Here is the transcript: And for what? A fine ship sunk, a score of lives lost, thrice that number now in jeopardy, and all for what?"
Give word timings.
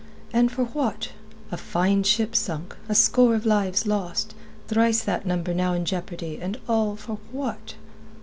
And 0.33 0.51
for 0.51 0.63
what? 0.65 1.11
A 1.51 1.57
fine 1.57 2.01
ship 2.01 2.35
sunk, 2.35 2.75
a 2.89 2.95
score 2.95 3.35
of 3.35 3.45
lives 3.45 3.85
lost, 3.85 4.33
thrice 4.67 5.03
that 5.03 5.27
number 5.27 5.53
now 5.53 5.73
in 5.73 5.85
jeopardy, 5.85 6.39
and 6.41 6.57
all 6.67 6.95
for 6.95 7.19
what?" 7.31 7.75